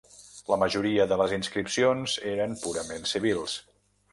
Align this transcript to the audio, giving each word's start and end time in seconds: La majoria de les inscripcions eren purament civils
La 0.53 0.57
majoria 0.61 1.05
de 1.11 1.17
les 1.21 1.35
inscripcions 1.35 2.17
eren 2.33 2.59
purament 2.65 3.07
civils 3.15 3.61